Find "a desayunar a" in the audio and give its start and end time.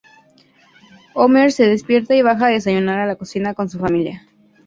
2.47-3.05